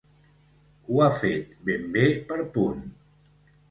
[0.87, 2.85] Ho ha fet ben bé per punt.